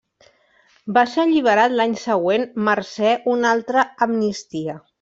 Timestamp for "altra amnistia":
3.59-4.79